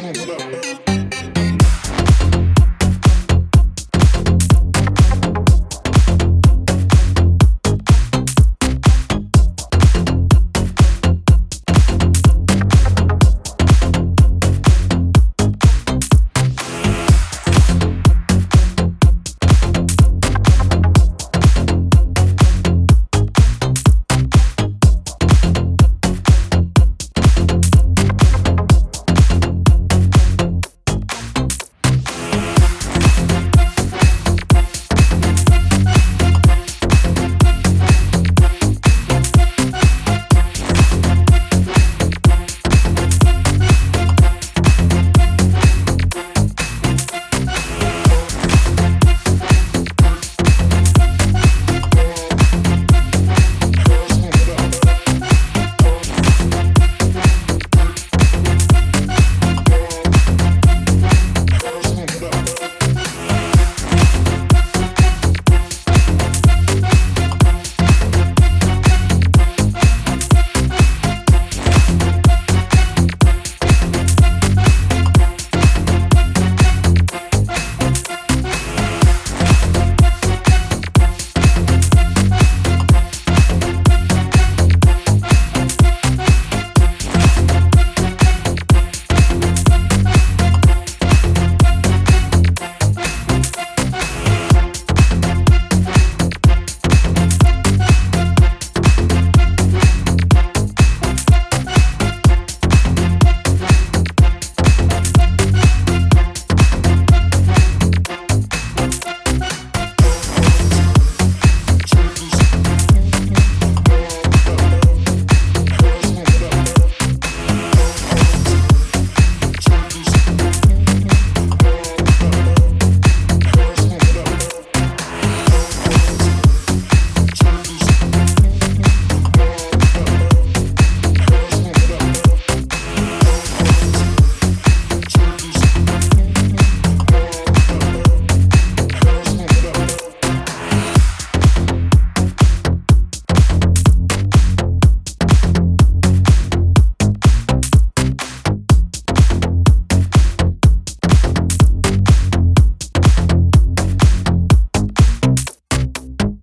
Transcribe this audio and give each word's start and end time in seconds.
Vamos, 0.00 0.26
vamos. 0.26 0.87